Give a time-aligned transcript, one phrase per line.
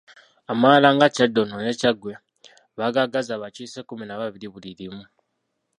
[0.51, 2.13] Amalala nga Kyaddondo ne Kyaggwe
[2.77, 5.03] bagaagaza abakiise kkumi na babiri buli limu